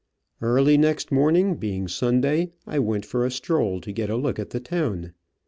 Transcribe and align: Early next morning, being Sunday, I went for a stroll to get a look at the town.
Early 0.41 0.79
next 0.79 1.11
morning, 1.11 1.57
being 1.57 1.87
Sunday, 1.87 2.53
I 2.65 2.79
went 2.79 3.05
for 3.05 3.23
a 3.23 3.29
stroll 3.29 3.81
to 3.81 3.91
get 3.91 4.09
a 4.09 4.15
look 4.15 4.39
at 4.39 4.49
the 4.49 4.59
town. 4.59 5.13